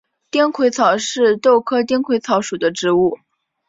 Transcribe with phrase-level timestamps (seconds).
[0.31, 3.19] 丁癸草是豆科丁癸草属的植物。